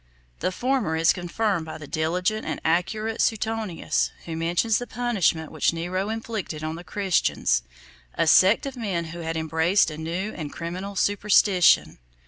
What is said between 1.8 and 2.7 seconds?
diligent and